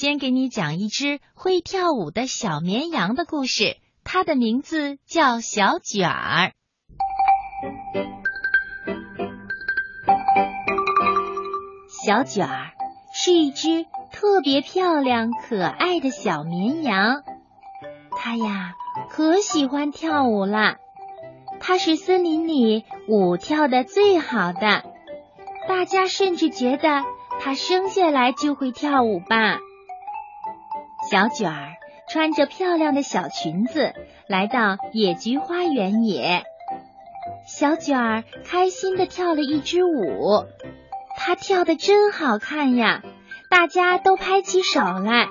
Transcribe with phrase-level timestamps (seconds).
[0.00, 6.52] 先给你讲一只会跳舞的小绵羊的故事，它的名字叫小卷儿。
[12.06, 12.70] 小卷儿
[13.12, 17.24] 是一只特别漂亮、可爱的小绵羊，
[18.12, 18.74] 它呀
[19.10, 20.76] 可喜欢跳舞了。
[21.58, 24.84] 它是森林里舞跳的最好的，
[25.66, 27.02] 大家甚至觉得
[27.40, 29.58] 它生下来就会跳舞吧。
[31.10, 33.94] 小卷儿穿着漂亮的小裙子
[34.26, 36.42] 来到野菊花原野，
[37.46, 40.44] 小卷儿开心地跳了一支舞，
[41.16, 43.02] 它跳得真好看呀！
[43.50, 45.28] 大家都拍起手来。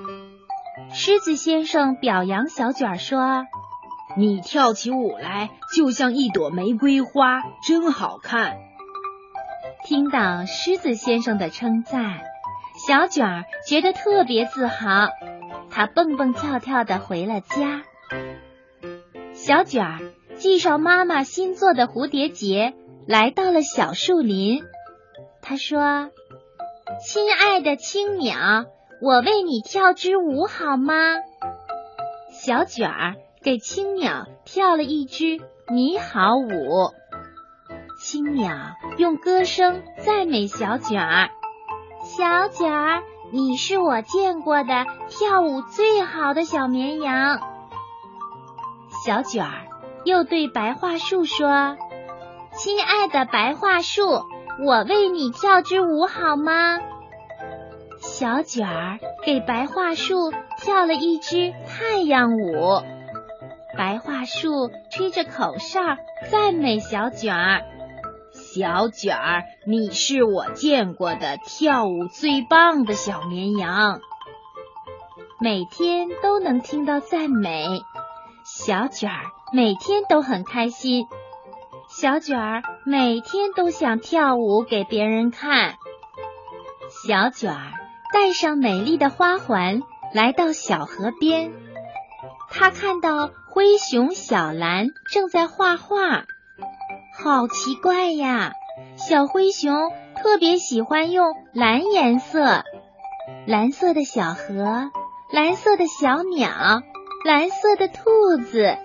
[0.91, 3.45] 狮子先生表扬小卷儿说。
[4.15, 8.57] 你跳起舞来就像一朵玫瑰花，真好看。
[9.85, 12.21] 听到狮子先生的称赞，
[12.87, 15.09] 小卷儿觉得特别自豪。
[15.77, 17.83] 他蹦蹦跳跳的回了家。
[19.33, 19.99] 小卷儿
[20.35, 22.73] 系上妈妈新做的蝴蝶结，
[23.07, 24.63] 来到了小树林。
[25.39, 26.09] 他说
[27.05, 28.65] ：“亲爱的青鸟，
[29.03, 30.95] 我为你跳支舞好吗？”
[32.33, 33.13] 小卷儿。
[33.43, 35.37] 给青鸟跳了一支
[35.71, 36.91] 你好舞，
[38.01, 38.49] 青鸟
[38.97, 41.29] 用歌声赞美小卷儿。
[42.03, 47.39] 小卷儿，你是我见过的跳舞最好的小绵羊。
[49.05, 49.67] 小卷儿
[50.05, 51.77] 又对白桦树说
[52.55, 54.23] ：“亲爱的白桦树，
[54.65, 56.79] 我为你跳支舞好吗？”
[57.99, 62.81] 小卷儿给白桦树跳了一支太阳舞。
[63.77, 65.81] 白桦树吹着口哨，
[66.31, 67.61] 赞美小卷儿。
[68.57, 73.99] 小卷儿，你是我见过的跳舞最棒的小绵羊。
[75.39, 77.67] 每天都能听到赞美，
[78.43, 81.05] 小卷儿每天都很开心。
[81.87, 85.75] 小卷儿每天都想跳舞给别人看。
[87.05, 87.73] 小卷儿
[88.11, 89.83] 戴上美丽的花环，
[90.15, 91.53] 来到小河边。
[92.49, 96.25] 他看到灰熊小蓝正在画画，
[97.19, 98.53] 好奇怪呀！
[98.95, 102.63] 小灰熊特别喜欢用蓝颜色，
[103.47, 104.91] 蓝色的小河，
[105.31, 106.49] 蓝色的小鸟，
[107.25, 108.77] 蓝色的兔子。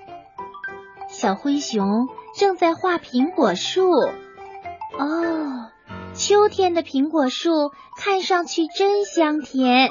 [1.09, 5.71] 小灰熊正在画苹果树，哦，
[6.15, 9.91] 秋天的苹果树看上去真香甜。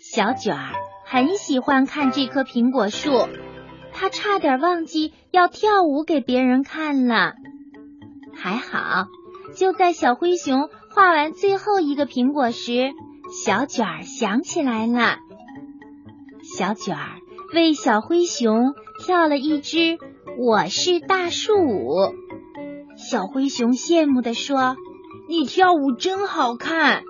[0.00, 0.72] 小卷儿。
[1.10, 3.10] 很喜欢看这棵苹果树，
[3.98, 7.32] 他差点忘记要跳舞给别人看了。
[8.32, 9.08] 还好，
[9.56, 12.92] 就在小灰熊画完最后一个苹果时，
[13.44, 15.16] 小卷儿想起来了。
[16.42, 17.18] 小卷儿
[17.52, 18.72] 为小灰熊
[19.04, 19.76] 跳了一支
[20.38, 22.14] 《我是大树》舞。
[22.96, 24.76] 小灰熊羡慕地说
[25.28, 27.02] ：“你跳舞真好看。”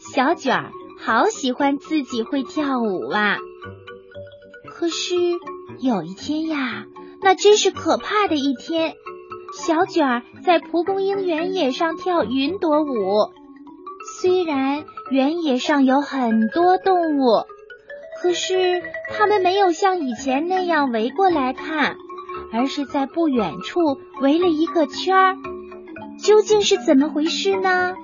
[0.00, 0.70] 小卷儿。
[0.96, 3.36] 好喜欢自己会跳舞啊！
[4.70, 5.14] 可是
[5.80, 6.84] 有一天呀，
[7.20, 8.94] 那真是可怕的一天。
[9.56, 13.30] 小卷儿在蒲公英原野上跳云朵舞，
[14.20, 17.44] 虽然原野上有很多动物，
[18.20, 18.82] 可是
[19.12, 21.96] 它们没有像以前那样围过来看，
[22.52, 23.78] 而是在不远处
[24.20, 25.36] 围了一个圈儿。
[26.22, 27.94] 究竟是怎么回事呢？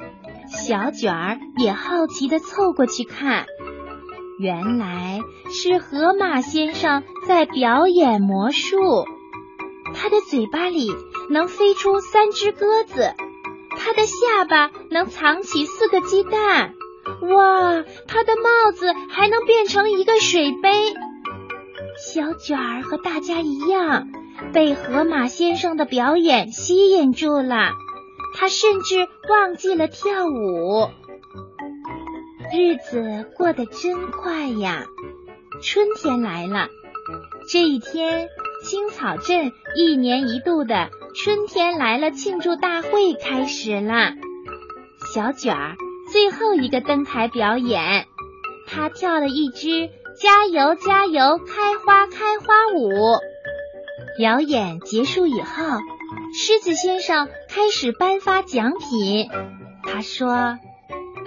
[0.47, 3.47] 小卷儿也好奇的凑过去看，
[4.41, 5.21] 原来
[5.53, 9.05] 是河马先生在表演魔术。
[9.95, 10.91] 他的嘴巴里
[11.29, 13.13] 能飞出三只鸽子，
[13.77, 16.73] 他的下巴能藏起四个鸡蛋，
[17.21, 20.71] 哇，他的帽子还能变成一个水杯。
[21.99, 24.09] 小卷儿和大家一样，
[24.55, 27.73] 被河马先生的表演吸引住了。
[28.39, 30.89] 他甚至忘记了跳舞，
[32.53, 34.85] 日子过得真快呀！
[35.63, 36.69] 春天来了，
[37.49, 38.29] 这一天，
[38.65, 44.15] 青草镇一年一度的春天来了庆祝大会开始了。
[45.15, 45.77] 小卷儿
[46.13, 48.07] 最后一个登台表演，
[48.67, 49.89] 他跳了一支
[50.21, 52.91] “加油加油，开花开花”舞。
[54.19, 55.65] 表演结束以后。
[56.33, 59.29] 狮子先生开始颁发奖品。
[59.83, 60.59] 他说：“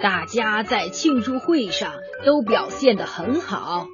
[0.00, 1.92] 大家在庆祝会上
[2.24, 3.86] 都表现得很好。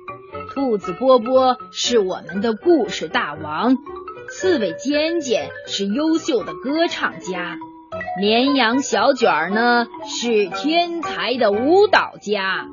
[0.55, 3.76] 兔子波波是我们的故事大王，
[4.29, 7.56] 刺猬尖尖是优秀的歌唱家，
[8.19, 12.67] 绵羊小卷儿呢是天才的舞蹈家。”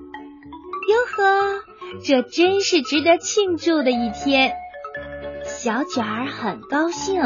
[0.88, 1.62] 哟呵，
[2.04, 4.56] 这真是值得庆祝的一天！
[5.44, 7.22] 小卷儿很高兴，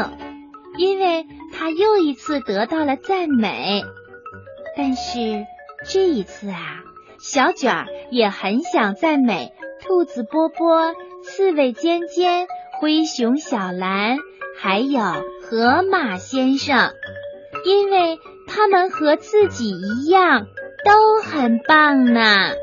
[0.76, 3.84] 因为他又一次得到了赞美。
[4.76, 5.46] 但是
[5.84, 6.82] 这一次啊，
[7.18, 9.52] 小卷儿也很想赞美
[9.82, 12.46] 兔子波波、刺猬尖尖、
[12.80, 14.16] 灰熊小蓝，
[14.58, 15.00] 还有
[15.42, 16.92] 河马先生，
[17.64, 20.46] 因为他们和自己一样
[20.84, 22.54] 都很棒呢。